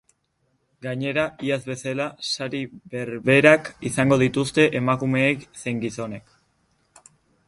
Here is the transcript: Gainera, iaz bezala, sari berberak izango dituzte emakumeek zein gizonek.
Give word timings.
Gainera, 0.85 1.25
iaz 1.49 1.57
bezala, 1.67 2.07
sari 2.29 2.61
berberak 2.93 3.69
izango 3.91 4.19
dituzte 4.23 4.65
emakumeek 4.81 5.45
zein 5.65 5.83
gizonek. 5.85 6.35